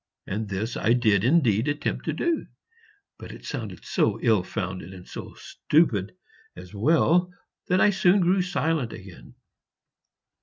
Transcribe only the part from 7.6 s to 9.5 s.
that I soon grew silent again.